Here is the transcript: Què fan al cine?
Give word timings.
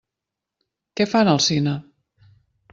Què 1.01 1.07
fan 1.13 1.31
al 1.35 1.45
cine? 1.51 1.77